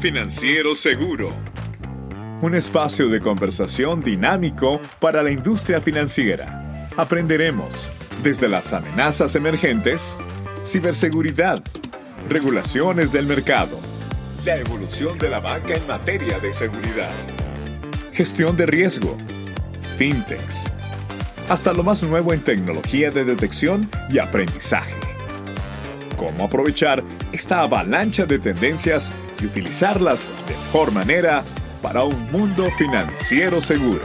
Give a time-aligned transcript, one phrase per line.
[0.00, 1.32] Financiero Seguro.
[2.40, 6.88] Un espacio de conversación dinámico para la industria financiera.
[6.96, 7.90] Aprenderemos
[8.22, 10.16] desde las amenazas emergentes,
[10.64, 11.60] ciberseguridad,
[12.28, 13.80] regulaciones del mercado,
[14.46, 17.12] la evolución de la banca en materia de seguridad,
[18.12, 19.16] gestión de riesgo,
[19.96, 20.66] fintechs,
[21.48, 24.94] hasta lo más nuevo en tecnología de detección y aprendizaje.
[26.16, 31.44] Cómo aprovechar esta avalancha de tendencias y utilizarlas de mejor manera
[31.82, 34.02] para un mundo financiero seguro.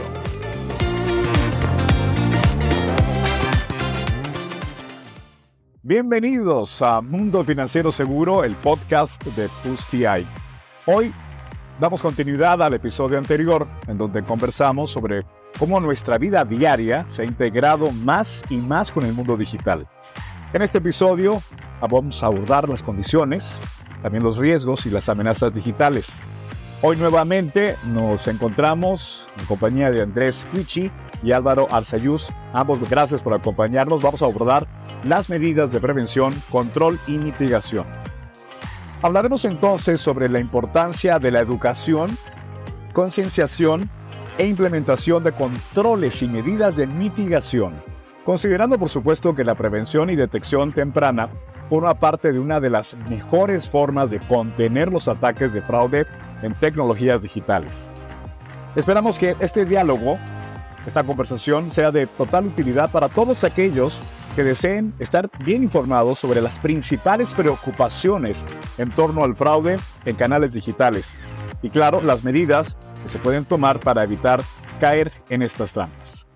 [5.82, 10.26] Bienvenidos a Mundo Financiero Seguro, el podcast de PUSTI.
[10.86, 11.12] Hoy
[11.78, 15.26] damos continuidad al episodio anterior, en donde conversamos sobre
[15.58, 19.86] cómo nuestra vida diaria se ha integrado más y más con el mundo digital.
[20.54, 21.42] En este episodio
[21.80, 23.60] vamos a abordar las condiciones,
[24.04, 26.20] también los riesgos y las amenazas digitales.
[26.82, 30.90] Hoy nuevamente nos encontramos en compañía de Andrés Huichi
[31.22, 32.28] y Álvaro Arzayuz.
[32.52, 34.02] Ambos gracias por acompañarnos.
[34.02, 34.66] Vamos a abordar
[35.04, 37.86] las medidas de prevención, control y mitigación.
[39.00, 42.18] Hablaremos entonces sobre la importancia de la educación,
[42.92, 43.88] concienciación
[44.36, 47.72] e implementación de controles y medidas de mitigación,
[48.26, 51.30] considerando por supuesto que la prevención y detección temprana
[51.68, 56.06] forma parte de una de las mejores formas de contener los ataques de fraude
[56.42, 57.90] en tecnologías digitales.
[58.76, 60.18] Esperamos que este diálogo,
[60.86, 64.02] esta conversación, sea de total utilidad para todos aquellos
[64.34, 68.44] que deseen estar bien informados sobre las principales preocupaciones
[68.78, 71.16] en torno al fraude en canales digitales
[71.64, 74.42] y claro, las medidas que se pueden tomar para evitar
[74.80, 76.26] caer en estas trampas.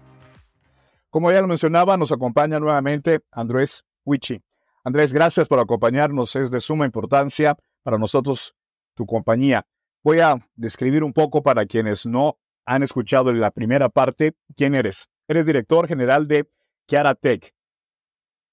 [1.10, 4.40] Como ya lo mencionaba, nos acompaña nuevamente Andrés Wichi.
[4.88, 6.34] Andrés, gracias por acompañarnos.
[6.34, 8.54] Es de suma importancia para nosotros
[8.94, 9.66] tu compañía.
[10.02, 15.10] Voy a describir un poco para quienes no han escuchado la primera parte quién eres.
[15.28, 16.48] Eres director general de
[16.86, 17.54] Kiara Tech.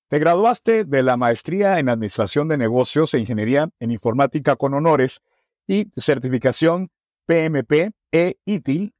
[0.09, 5.21] Te graduaste de la maestría en Administración de Negocios e Ingeniería en Informática con honores
[5.67, 6.91] y certificación
[7.27, 8.93] PMP e ITIL.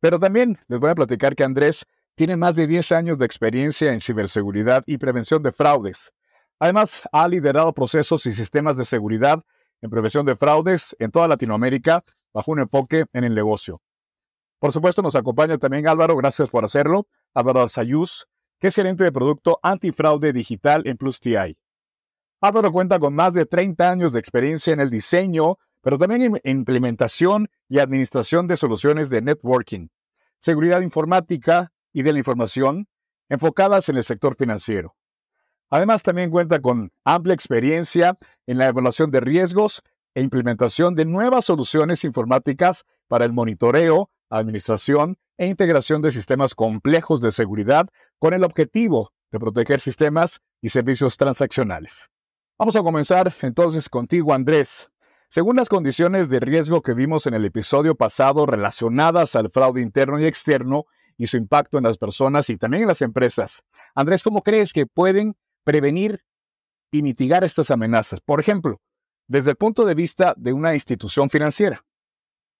[0.00, 1.86] Pero también les voy a platicar que Andrés
[2.20, 6.12] tiene más de 10 años de experiencia en ciberseguridad y prevención de fraudes.
[6.58, 9.42] Además, ha liderado procesos y sistemas de seguridad
[9.80, 12.04] en prevención de fraudes en toda Latinoamérica
[12.34, 13.80] bajo un enfoque en el negocio.
[14.58, 18.26] Por supuesto, nos acompaña también Álvaro, gracias por hacerlo, Álvaro Sayús,
[18.58, 21.56] que es gerente de producto antifraude digital en Plus TI.
[22.42, 26.40] Álvaro cuenta con más de 30 años de experiencia en el diseño, pero también en
[26.44, 29.88] implementación y administración de soluciones de networking,
[30.38, 32.88] seguridad informática y de la información
[33.28, 34.96] enfocadas en el sector financiero.
[35.70, 39.82] Además, también cuenta con amplia experiencia en la evaluación de riesgos
[40.14, 47.20] e implementación de nuevas soluciones informáticas para el monitoreo, administración e integración de sistemas complejos
[47.20, 52.10] de seguridad con el objetivo de proteger sistemas y servicios transaccionales.
[52.58, 54.90] Vamos a comenzar entonces contigo, Andrés.
[55.28, 60.18] Según las condiciones de riesgo que vimos en el episodio pasado relacionadas al fraude interno
[60.18, 60.86] y externo
[61.20, 63.62] y su impacto en las personas y también en las empresas,
[63.94, 66.24] Andrés, ¿cómo crees que pueden prevenir
[66.90, 68.22] y mitigar estas amenazas?
[68.22, 68.80] Por ejemplo,
[69.28, 71.84] desde el punto de vista de una institución financiera.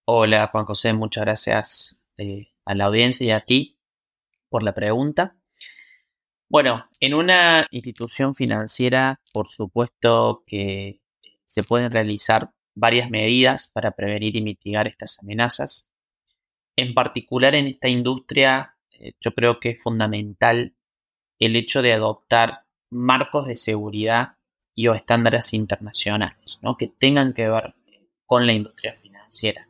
[0.04, 3.78] Hola, Juan José, muchas gracias eh, a la audiencia y a ti
[4.50, 5.38] por la pregunta.
[6.50, 11.00] Bueno, en una institución financiera, por supuesto que
[11.46, 15.89] se pueden realizar varias medidas para prevenir y mitigar estas amenazas.
[16.76, 20.74] En particular en esta industria, eh, yo creo que es fundamental
[21.38, 24.36] el hecho de adoptar marcos de seguridad
[24.74, 26.76] y o estándares internacionales, ¿no?
[26.76, 27.74] que tengan que ver
[28.26, 29.68] con la industria financiera.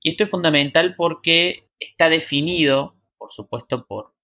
[0.00, 4.14] Y esto es fundamental porque está definido, por supuesto, por,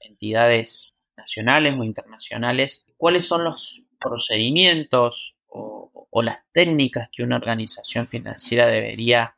[0.00, 8.06] entidades nacionales o internacionales, cuáles son los procedimientos o, o las técnicas que una organización
[8.06, 9.36] financiera debería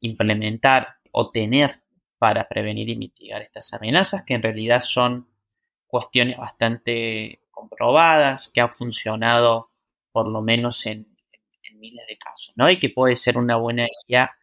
[0.00, 1.76] implementar o tener
[2.18, 5.28] para prevenir y mitigar estas amenazas, que en realidad son
[5.86, 9.70] cuestiones bastante comprobadas, que han funcionado
[10.10, 11.06] por lo menos en,
[11.76, 12.70] miles de casos, ¿no?
[12.70, 14.36] Y que puede ser una buena guía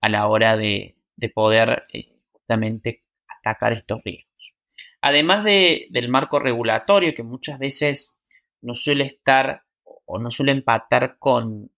[0.00, 0.96] a la hora de,
[1.34, 4.54] poder eh, justamente atacar estos riesgos.
[5.02, 8.18] Además del marco regulatorio, que muchas veces
[8.62, 11.70] no suele estar o no suele empatar con,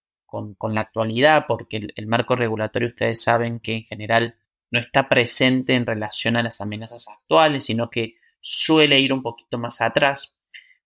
[0.74, 4.36] la actualidad, porque el, marco regulatorio ustedes saben que en general
[4.70, 9.58] no está presente en relación a las amenazas actuales, sino que suele ir un poquito
[9.58, 10.36] más atrás.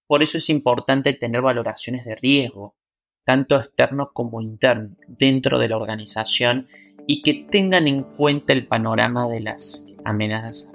[0.07, 2.77] Por eso es importante tener valoraciones de riesgo
[3.25, 6.69] tanto externos como internos, dentro de la organización
[7.07, 10.72] y que tengan en cuenta el panorama de las amenazas.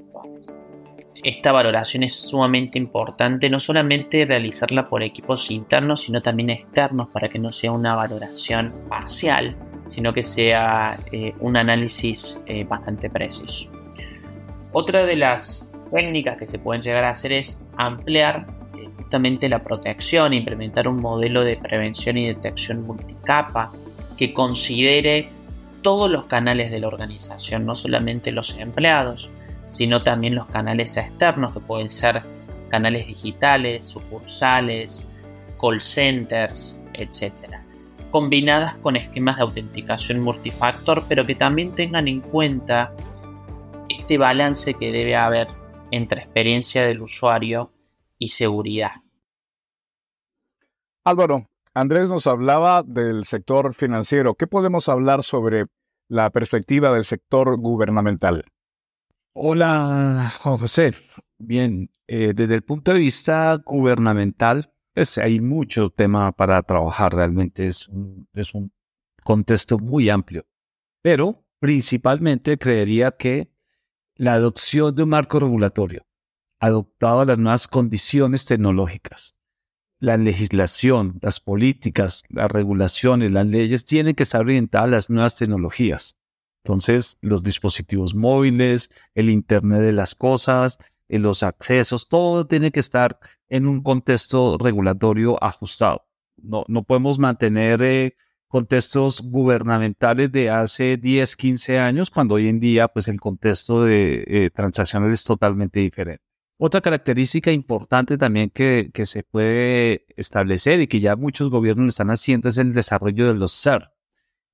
[1.24, 7.30] Esta valoración es sumamente importante, no solamente realizarla por equipos internos, sino también externos, para
[7.30, 9.56] que no sea una valoración parcial,
[9.88, 13.72] sino que sea eh, un análisis eh, bastante preciso.
[14.72, 19.64] Otra de las técnicas que se pueden llegar a hacer es ampliar eh, justamente la
[19.64, 23.72] protección, implementar un modelo de prevención y detección multicapa
[24.18, 25.30] que considere
[25.82, 29.32] todos los canales de la organización, no solamente los empleados,
[29.68, 32.24] sino también los canales externos que pueden ser
[32.70, 35.10] canales digitales, sucursales,
[35.60, 37.34] call centers, etc.
[38.12, 42.94] Combinadas con esquemas de autenticación multifactor, pero que también tengan en cuenta
[43.90, 45.48] este balance que debe haber
[45.92, 47.72] entre experiencia del usuario
[48.20, 48.92] y seguridad.
[51.06, 54.36] Álvaro, Andrés nos hablaba del sector financiero.
[54.36, 55.66] ¿Qué podemos hablar sobre
[56.10, 58.46] la perspectiva del sector gubernamental?
[59.40, 60.96] Hola, José.
[61.38, 67.14] Bien, eh, desde el punto de vista gubernamental, pues hay mucho tema para trabajar.
[67.14, 67.88] Realmente es
[68.34, 68.74] es un
[69.24, 70.48] contexto muy amplio.
[71.04, 73.52] Pero principalmente creería que
[74.16, 76.08] la adopción de un marco regulatorio
[76.60, 79.36] adoptado a las nuevas condiciones tecnológicas.
[80.00, 85.36] La legislación, las políticas, las regulaciones, las leyes tienen que estar orientadas a las nuevas
[85.36, 86.18] tecnologías.
[86.68, 90.78] Entonces, los dispositivos móviles, el Internet de las Cosas,
[91.08, 96.06] eh, los accesos, todo tiene que estar en un contexto regulatorio ajustado.
[96.36, 98.18] No, no podemos mantener eh,
[98.50, 104.26] contextos gubernamentales de hace 10, 15 años, cuando hoy en día pues el contexto de
[104.28, 106.22] eh, transacciones es totalmente diferente.
[106.58, 112.10] Otra característica importante también que, que, se puede establecer y que ya muchos gobiernos están
[112.10, 113.92] haciendo es el desarrollo de los CER,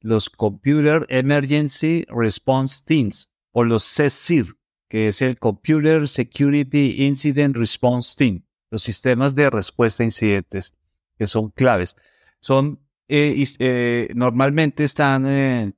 [0.04, 4.58] los Computer Emergency Response Teams o los CESIR,
[4.90, 10.74] que es el Computer Security Incident Response Team, los sistemas de respuesta a incidentes
[11.18, 11.96] que son claves.
[12.42, 15.74] Son eh, eh, normalmente están eh,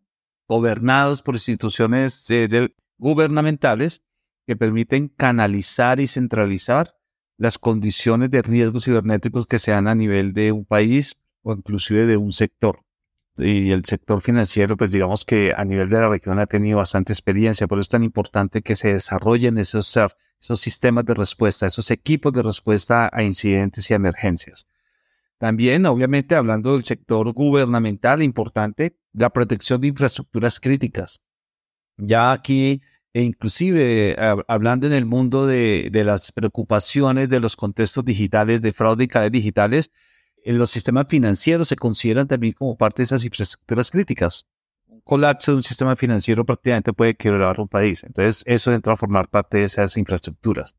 [0.47, 2.27] gobernados por instituciones
[2.97, 4.01] gubernamentales
[4.47, 6.95] que permiten canalizar y centralizar
[7.37, 12.05] las condiciones de riesgos cibernéticos que se dan a nivel de un país o inclusive
[12.05, 12.84] de un sector.
[13.37, 17.11] Y el sector financiero, pues digamos que a nivel de la región ha tenido bastante
[17.11, 19.97] experiencia, por eso es tan importante que se desarrollen esos,
[20.39, 24.67] esos sistemas de respuesta, esos equipos de respuesta a incidentes y emergencias.
[25.37, 31.21] También, obviamente, hablando del sector gubernamental, importante, la protección de infraestructuras críticas.
[31.97, 32.81] Ya aquí,
[33.13, 34.15] e inclusive
[34.47, 39.31] hablando en el mundo de, las preocupaciones de los contextos digitales, de fraude y cadenas
[39.31, 39.91] digitales,
[40.53, 44.45] los sistemas financieros se consideran también como parte de esas infraestructuras críticas.
[44.87, 48.03] Un colapso de un sistema financiero prácticamente puede quebrar un país.
[48.03, 50.75] Entonces, eso entra a formar parte de esas infraestructuras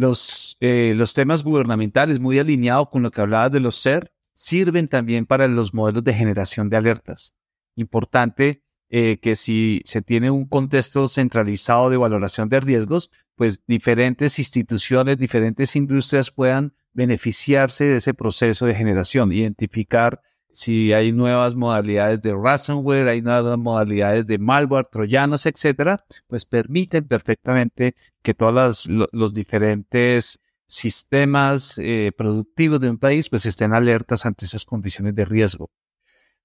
[0.00, 4.88] los, eh, los temas gubernamentales, muy alineados con lo que hablabas de los SER, sirven
[4.88, 7.34] también para los modelos de generación de alertas.
[7.76, 14.38] Importante eh, que si se tiene un contexto centralizado de valoración de riesgos, pues diferentes
[14.38, 20.20] instituciones, diferentes industrias puedan beneficiarse de ese proceso de generación, identificar
[20.52, 27.06] si hay nuevas modalidades de ransomware, hay nuevas modalidades de malware, troyanos, etcétera, pues permiten
[27.06, 34.44] perfectamente que todos los diferentes sistemas eh, productivos de un país pues estén alertas ante
[34.44, 35.70] esas condiciones de riesgo.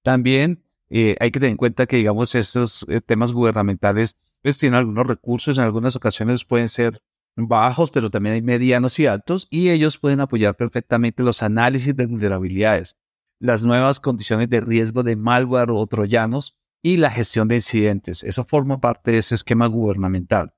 [0.02, 4.78] También eh, hay que tener en cuenta que, digamos, estos eh, temas gubernamentales pues tienen
[4.78, 7.02] algunos recursos, en algunas ocasiones pueden ser
[7.36, 12.06] bajos, pero también hay medianos y altos, y ellos pueden apoyar perfectamente los análisis de
[12.06, 12.96] vulnerabilidades
[13.38, 18.22] las nuevas condiciones de riesgo de malware o troyanos y la gestión de incidentes.
[18.22, 20.54] Eso forma parte de ese esquema gubernamental.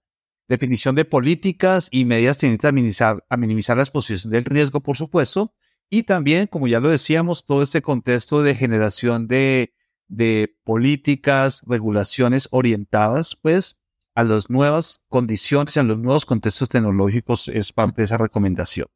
[0.49, 5.55] Definición de políticas y medidas tendentes a a minimizar la exposición del riesgo, por supuesto,
[5.91, 9.75] y también, como ya lo decíamos, todo este contexto de generación de,
[10.07, 13.83] de políticas, regulaciones orientadas, pues,
[14.19, 18.89] a las nuevas condiciones, a los nuevos contextos tecnológicos es parte de esa recomendación.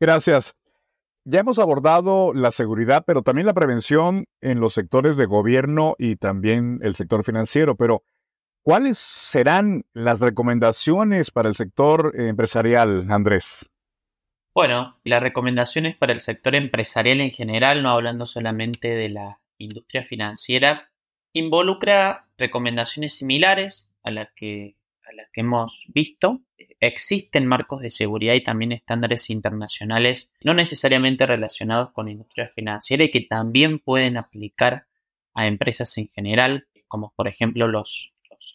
[0.00, 0.54] Gracias.
[1.24, 6.16] Ya hemos abordado la seguridad, pero también la prevención en los sectores de gobierno y
[6.16, 7.76] también el sector financiero.
[7.76, 8.02] Pero,
[8.62, 13.68] ¿cuáles serán las recomendaciones para el sector empresarial, Andrés?
[14.54, 20.02] Bueno, las recomendaciones para el sector empresarial en general, no hablando solamente de la industria
[20.02, 20.88] financiera,
[21.34, 26.40] involucra recomendaciones similares a, que, a que hemos visto,
[26.80, 33.04] existen marcos de seguridad y también estándares internacionales no necesariamente relacionados con la industria financiera
[33.04, 34.86] y que también pueden aplicar
[35.34, 38.12] a empresas en general, como por ejemplo los,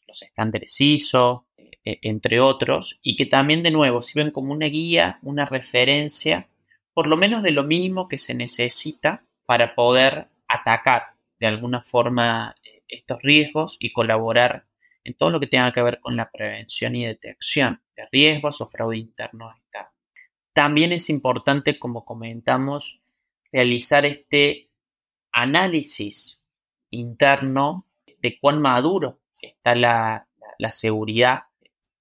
[0.08, 1.46] los, estándares ISO,
[1.84, 6.48] e, entre otros, y que también de nuevo sirven como una guía, una referencia,
[6.94, 12.56] por lo menos de lo mínimo que se necesita para poder atacar de alguna forma
[12.64, 14.66] eh, estos riesgos y colaborar
[15.04, 18.68] en todo lo que tenga que ver con la prevención y detección de riesgos o
[18.68, 19.54] fraude interno
[20.54, 23.00] También es importante, como comentamos,
[23.52, 24.70] realizar este
[25.32, 26.42] análisis
[26.90, 27.88] interno
[28.20, 30.28] de cuán maduro está la,
[30.70, 31.44] seguridad,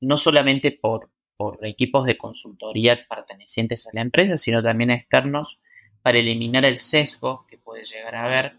[0.00, 5.58] no solamente por, por equipos de consultoría pertenecientes a la empresa, sino también externos
[6.02, 8.58] para eliminar el sesgo que puede llegar a haber.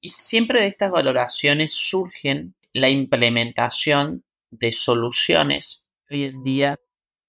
[0.00, 6.80] Y siempre de estas valoraciones surgen la implementación de soluciones que hoy en día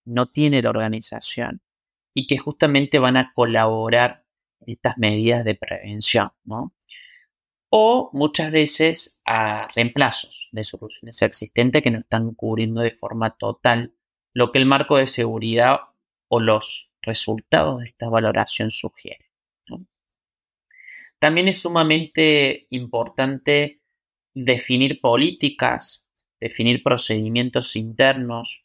[0.05, 1.61] no tiene la organización
[2.13, 4.25] y que justamente van a colaborar
[4.61, 6.73] en estas medidas de prevención, ¿no?
[7.69, 13.93] O muchas veces a reemplazos de soluciones existentes que no están cubriendo de forma total
[14.33, 15.79] lo que el marco de seguridad
[16.27, 19.29] o los resultados de esta valoración sugieren.
[21.19, 23.78] También es sumamente importante
[24.33, 26.05] definir políticas,
[26.39, 28.63] definir procedimientos internos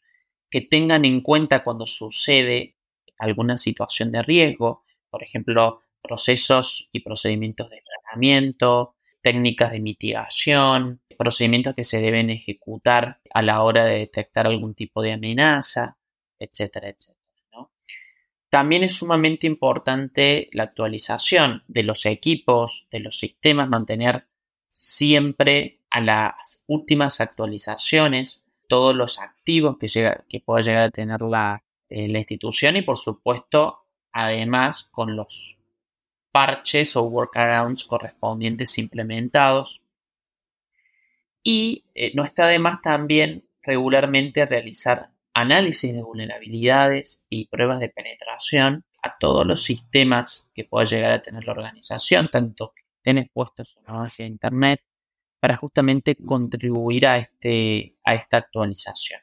[0.51, 2.77] que tengan en cuenta cuando sucede
[3.19, 11.75] alguna situación de riesgo, por ejemplo, procesos y procedimientos de tratamiento, técnicas de mitigación, procedimientos
[11.75, 15.97] que se deben ejecutar a la hora de detectar algún tipo de amenaza,
[16.39, 17.15] etcétera, etcétera.
[18.51, 24.29] También es sumamente importante la actualización de los equipos, de los sistemas, mantener
[24.75, 31.23] siempre a las últimas actualizaciones, todos los activos que, llega, que pueda llegar a tener
[31.23, 35.57] la, eh, la institución y por supuesto además con los
[36.33, 39.81] parches o workarounds correspondientes implementados.
[41.45, 47.91] Y eh, no está de más también regularmente realizar análisis de vulnerabilidades y pruebas de
[47.91, 52.73] penetración a todos los sistemas que pueda llegar a tener la organización, tanto
[53.05, 54.81] estén expuestos o no hacia Internet
[55.39, 59.21] para justamente contribuir a, este, a esta actualización.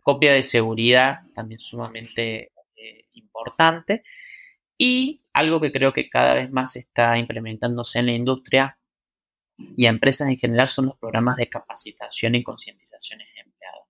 [0.00, 4.04] Copia de seguridad también sumamente eh, importante
[4.78, 8.78] y algo que creo que cada vez más está implementándose en la industria
[9.76, 13.82] y a empresas en general son los programas de capacitación y concientización de empleados.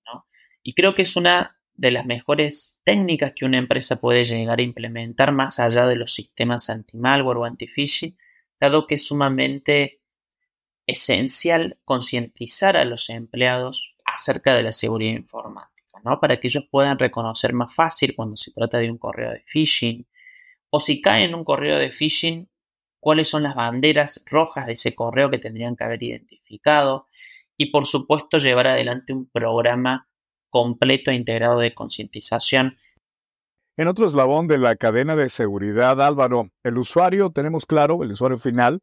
[0.62, 4.62] Y creo que es una de las mejores técnicas que una empresa puede llegar a
[4.62, 8.16] implementar más allá de los sistemas anti-malware o anti-phishing,
[8.62, 10.00] dado que es sumamente
[10.86, 16.20] esencial concientizar a los empleados acerca de la seguridad informática, ¿no?
[16.20, 20.06] Para que ellos puedan reconocer más fácil cuando se trata de un correo de phishing
[20.70, 22.48] o si cae en un correo de phishing,
[22.98, 27.08] cuáles son las banderas rojas de ese correo que tendrían que haber identificado
[27.56, 30.08] y por supuesto llevar adelante un programa
[30.48, 32.78] completo e integrado de concientización
[33.76, 38.38] en otro eslabón de la cadena de seguridad, Álvaro, el usuario, tenemos claro, el usuario
[38.38, 38.80] final,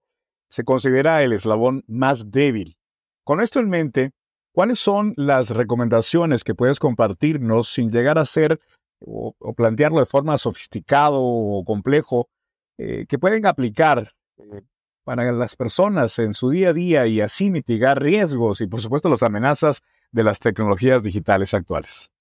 [0.50, 2.78] se considera el eslabón más débil.
[3.24, 4.12] Con esto en mente,
[4.52, 8.60] ¿cuáles son las recomendaciones que puedes compartirnos sin llegar a ser
[9.00, 12.30] o, plantearlo de forma sofisticado o complejo,
[12.78, 14.62] eh, que pueden aplicar eh,
[15.04, 19.10] para las personas en su día a día y así mitigar riesgos y por supuesto
[19.10, 19.82] las amenazas
[20.12, 22.12] de las tecnologías digitales actuales?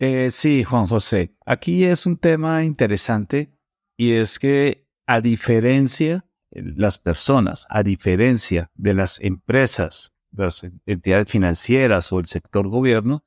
[0.00, 1.34] Eh, sí, Juan José.
[1.44, 3.52] Aquí es un tema interesante
[3.96, 12.12] y es que a diferencia las personas, a diferencia de las empresas, las entidades financieras
[12.12, 13.24] o el sector gobierno,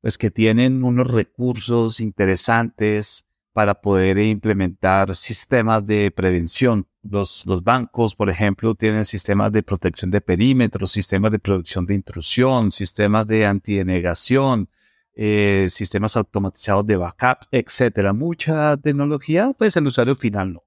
[0.00, 6.86] pues que tienen unos recursos interesantes para poder implementar sistemas de prevención.
[7.02, 11.96] Los, los bancos, por ejemplo, tienen sistemas de protección de perímetros, sistemas de producción de
[11.96, 14.70] intrusión, sistemas de antidenegación,
[15.20, 18.12] eh, sistemas automatizados de backup, etcétera.
[18.12, 20.62] Mucha tecnología, pues el usuario final no.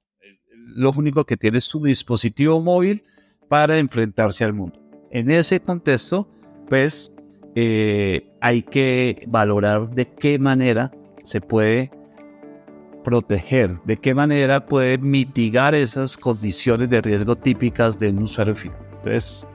[0.75, 3.01] Lo único que tiene es su dispositivo móvil
[3.47, 4.77] para enfrentarse al mundo.
[5.09, 6.29] En ese contexto,
[6.67, 7.15] pues
[7.55, 10.91] eh, hay que valorar de qué manera
[11.23, 11.89] se puede
[13.05, 18.77] proteger, de qué manera puede mitigar esas condiciones de riesgo típicas de un usuario final.
[18.97, 19.47] Entonces,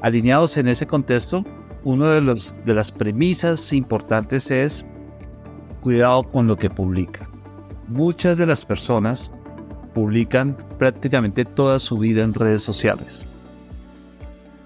[0.00, 1.44] alineados en ese contexto,
[1.84, 4.86] una de, los, de las premisas importantes es
[5.82, 7.28] cuidado con lo que publica.
[7.88, 9.30] Muchas de las personas
[9.92, 13.26] publican prácticamente toda su vida en redes sociales.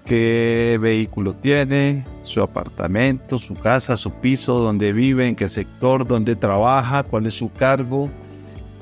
[0.05, 6.35] qué vehículo tiene, su apartamento, su casa, su piso, dónde vive, en qué sector, dónde
[6.35, 8.09] trabaja, cuál es su cargo.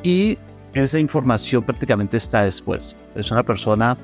[0.04, 0.38] Y
[0.74, 2.96] esa información prácticamente está después.
[3.14, 3.98] Es una persona,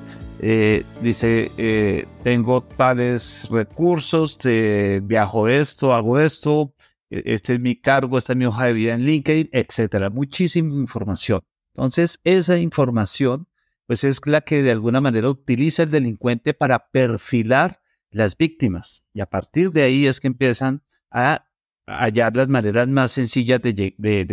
[0.46, 6.74] eh, dice, eh, tengo tales recursos, eh, viajo esto, hago esto,
[7.08, 10.10] e, este es mi cargo, esta es mi hoja de vida en LinkedIn, etcétera.
[10.10, 11.40] Muchísima información.
[11.72, 13.48] Entonces, esa información,
[13.86, 19.06] pues es la que de alguna manera utiliza el delincuente para perfilar las víctimas.
[19.14, 21.46] Y a partir de ahí es que empiezan a
[21.86, 23.72] hallar las maneras más sencillas de,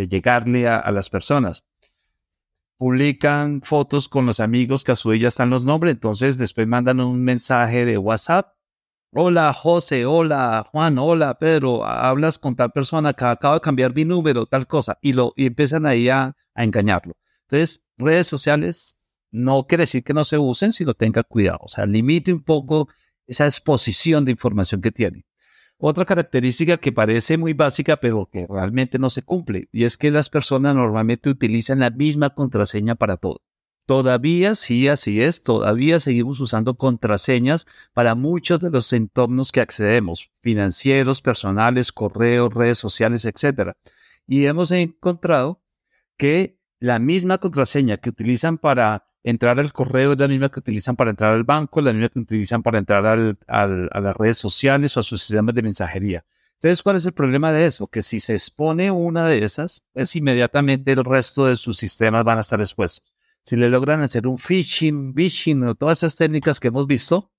[0.10, 1.64] llegarle a las personas
[2.82, 7.00] publican fotos con los amigos que a su ya están los nombres, entonces después mandan
[7.00, 8.56] un mensaje de WhatsApp.
[9.14, 14.04] Hola José, hola Juan, hola Pedro, hablas con tal persona que acaba de cambiar mi
[14.04, 17.14] número, tal cosa, y, lo, y empiezan ahí a, a engañarlo.
[17.42, 21.86] Entonces, redes sociales no quiere decir que no se usen, sino tenga cuidado, o sea,
[21.86, 22.90] limite un poco
[23.28, 25.28] esa exposición de información que tiene.
[25.84, 30.12] Otra característica que parece muy básica, pero que realmente no se cumple, y es que
[30.12, 33.42] las personas normalmente utilizan la misma contraseña para todo.
[33.88, 40.30] Todavía, sí, así es, todavía seguimos usando contraseñas para muchos de los entornos que accedemos,
[40.44, 43.72] financieros, personales, correos, redes sociales, etc.
[44.28, 45.64] Y hemos encontrado
[46.16, 50.96] que la misma contraseña que utilizan para entrar al correo es la misma que utilizan
[50.96, 54.96] para entrar al banco, es la misma que utilizan para entrar a las redes sociales
[54.98, 56.26] o a sus sistemas de mensajería.
[56.56, 57.88] Entonces, ¿cuál es el problema de eso?
[57.88, 62.38] Que si se expone una de esas, pues inmediatamente el resto de sus sistemas van
[62.38, 63.12] a estar expuestos.
[63.44, 67.32] Si le logran hacer un phishing, phishing o todas esas técnicas que hemos visto,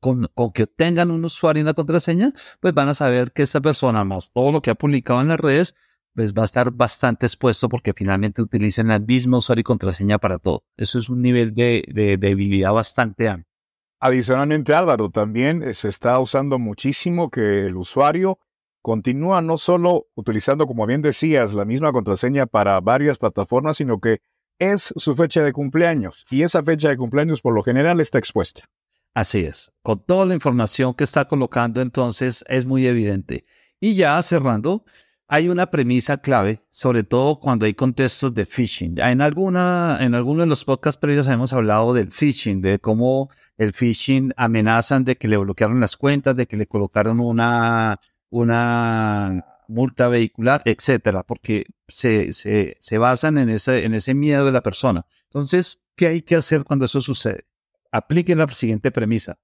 [0.00, 3.62] con, con, que obtengan un usuario y una contraseña, pues van a saber que esta
[3.62, 5.74] persona, más todo lo que ha publicado en las redes,
[6.16, 10.38] pues va a estar bastante expuesto porque finalmente utilizan el mismo usuario y contraseña para
[10.38, 10.64] todo.
[10.78, 13.52] Eso es un nivel de, debilidad bastante amplio.
[14.00, 18.38] Adicionalmente, Álvaro, también eh, se está usando muchísimo que el usuario
[18.80, 24.20] continúa no solo utilizando, como bien decías, la misma contraseña para varias plataformas, sino que
[24.58, 28.64] es su fecha de cumpleaños y esa fecha de cumpleaños por lo general está expuesta.
[29.12, 29.70] Así es.
[29.82, 33.44] Con toda la información que está colocando, entonces es muy evidente.
[33.80, 34.84] Y ya cerrando,
[35.28, 38.98] hay una premisa clave, sobre todo cuando hay contextos de phishing.
[38.98, 43.72] En alguna, en alguno de los podcasts previos hemos hablado del phishing, de cómo el
[43.72, 47.98] phishing amenazan de que le bloquearon las cuentas, de que le colocaron una,
[48.30, 54.52] una multa vehicular, etcétera, porque se, se, se basan en ese, en ese miedo de
[54.52, 55.06] la persona.
[55.24, 57.46] Entonces, ¿qué hay que hacer cuando eso sucede?
[57.90, 59.38] Apliquen la siguiente premisa.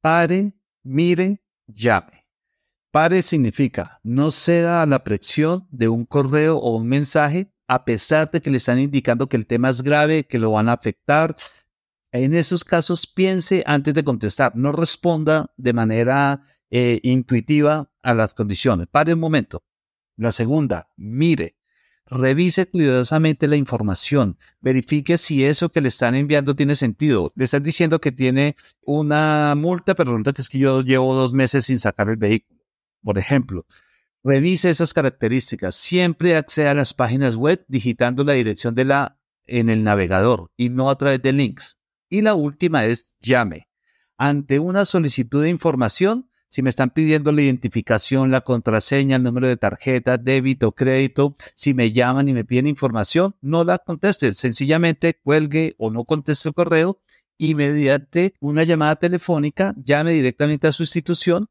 [0.00, 2.21] Pare, mire, llame.
[2.92, 8.30] Pare significa no ceda a la presión de un correo o un mensaje a pesar
[8.30, 11.34] de que le están indicando que el tema es grave, que lo van a afectar.
[12.12, 18.34] En esos casos piense antes de contestar, no responda de manera eh, intuitiva a las
[18.34, 18.88] condiciones.
[18.88, 19.64] Pare un momento.
[20.18, 21.56] La segunda, mire,
[22.04, 27.32] revise cuidadosamente la información, verifique si eso que le están enviando tiene sentido.
[27.36, 31.32] Le están diciendo que tiene una multa, pero resulta que es que yo llevo dos
[31.32, 32.61] meses sin sacar el vehículo.
[33.02, 33.66] Por ejemplo,
[34.22, 35.74] revise esas características.
[35.74, 38.74] Siempre acceda a las páginas web digitando la dirección
[39.46, 41.78] en el navegador y no a través de links.
[42.08, 43.68] Y la última es llame.
[44.18, 49.48] Ante una solicitud de información, si me están pidiendo la identificación, la contraseña, el número
[49.48, 54.32] de tarjeta, débito, crédito, si me llaman y me piden información, no la conteste.
[54.32, 57.00] Sencillamente cuelgue o no conteste el correo
[57.38, 61.48] y mediante una llamada telefónica llame directamente a su institución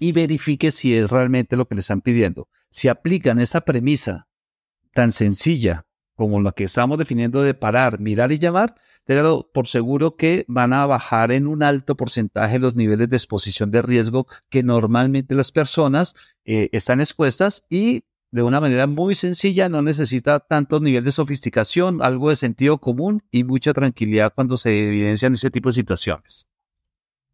[0.00, 2.48] y verifique si es realmente lo que le están pidiendo.
[2.70, 4.26] Si aplican esa premisa
[4.92, 5.86] tan sencilla
[6.16, 10.72] como la que estamos definiendo de parar, mirar y llamar, téngalo por seguro que van
[10.72, 15.52] a bajar en un alto porcentaje los niveles de exposición de riesgo que normalmente las
[15.52, 21.12] personas eh, están expuestas y de una manera muy sencilla, no necesita tanto nivel de
[21.12, 26.49] sofisticación, algo de sentido común y mucha tranquilidad cuando se evidencian ese tipo de situaciones.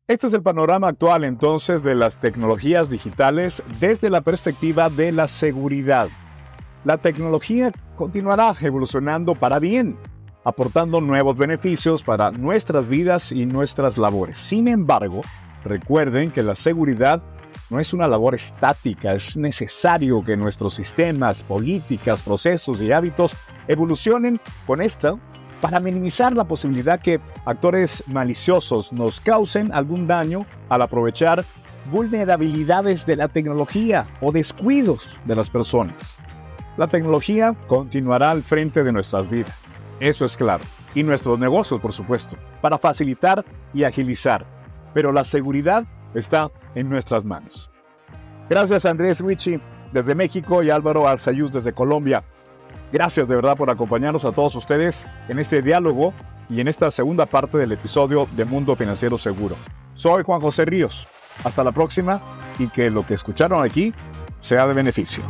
[0.09, 5.27] Este es el panorama actual entonces de las tecnologías digitales desde la perspectiva de la
[5.27, 6.07] seguridad.
[6.85, 9.99] La tecnología continuará evolucionando para bien,
[10.45, 14.39] aportando nuevos beneficios para nuestras vidas y nuestras labores.
[14.39, 15.23] Sin embargo,
[15.65, 17.21] recuerden que la seguridad
[17.69, 24.39] no es una labor estática, es necesario que nuestros sistemas, políticas, procesos y hábitos evolucionen
[24.69, 25.17] con esta
[25.61, 31.45] para minimizar la posibilidad que actores maliciosos nos causen algún daño al aprovechar
[31.91, 36.19] vulnerabilidades de la tecnología o descuidos de las personas.
[36.77, 39.57] La tecnología continuará al frente de nuestras vidas,
[40.01, 40.65] eso es claro,
[40.95, 44.45] y nuestros negocios, por supuesto, para facilitar y agilizar.
[44.93, 47.71] pero la seguridad está en nuestras manos.
[48.49, 49.61] Gracias Andrés Wichi
[49.93, 52.25] desde México y Álvaro Arzayuz desde Colombia.
[52.93, 56.13] Gracias de verdad por acompañarnos a todos ustedes en este diálogo
[56.49, 59.57] y en esta segunda parte del episodio de Mundo Financiero Seguro.
[59.95, 61.09] Soy Juan José Ríos.
[61.45, 62.23] Hasta la próxima
[62.59, 63.93] y que lo que escucharon aquí
[64.41, 65.25] sea de beneficio.